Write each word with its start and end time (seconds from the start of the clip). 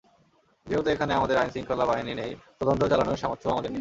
যেহেতু 0.65 0.89
এখানে 0.89 1.11
আমাদের 1.13 1.37
আইনশৃঙ্খলা 1.37 1.85
বাহিনী 1.85 2.13
নেই, 2.13 2.31
তদন্ত 2.59 2.81
চালানোর 2.83 3.17
সামর্থ্যও 3.17 3.51
আমাদের 3.51 3.61
নেই। 3.63 3.69